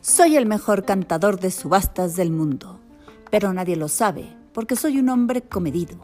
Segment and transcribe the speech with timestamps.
[0.00, 2.78] Soy el mejor cantador de subastas del mundo,
[3.32, 5.98] pero nadie lo sabe porque soy un hombre comedido.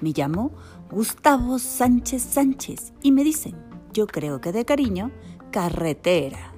[0.00, 0.50] Me llamo
[0.90, 3.54] Gustavo Sánchez Sánchez y me dicen,
[3.92, 5.12] yo creo que de cariño,
[5.52, 6.52] carretera.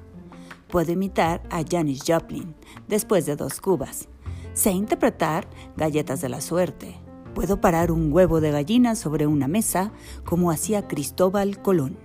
[0.69, 2.55] Puedo imitar a Janis Joplin
[2.89, 4.09] después de dos cubas.
[4.55, 6.99] Sé interpretar galletas de la suerte.
[7.35, 9.93] Puedo parar un huevo de gallina sobre una mesa
[10.25, 11.99] como hacía Cristóbal Colón.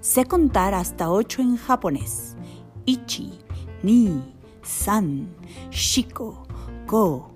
[0.00, 2.36] Sé contar hasta ocho en japonés.
[2.84, 3.38] Ichi,
[3.82, 4.22] ni,
[4.62, 5.28] san,
[5.70, 6.46] shiko,
[6.86, 7.30] ko,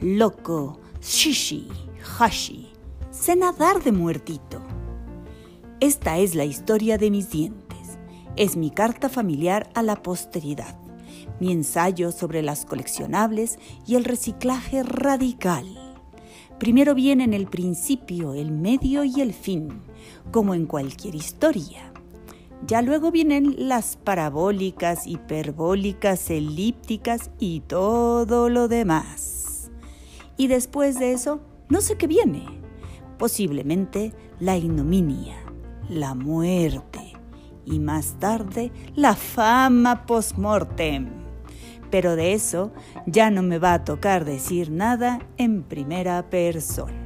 [0.00, 1.68] loco, shishi,
[2.18, 2.72] hashi.
[3.10, 4.60] Sé nadar de muertito.
[5.80, 7.98] Esta es la historia de mis dientes.
[8.36, 10.78] Es mi carta familiar a la posteridad,
[11.40, 15.66] mi ensayo sobre las coleccionables y el reciclaje radical.
[16.58, 19.82] Primero vienen el principio, el medio y el fin,
[20.32, 21.92] como en cualquier historia.
[22.64, 29.70] Ya luego vienen las parabólicas, hiperbólicas, elípticas y todo lo demás.
[30.36, 32.44] Y después de eso, no sé qué viene.
[33.18, 35.36] Posiblemente la ignominia,
[35.88, 37.12] la muerte
[37.64, 41.08] y más tarde la fama post-mortem.
[41.90, 42.72] Pero de eso
[43.06, 47.05] ya no me va a tocar decir nada en primera persona.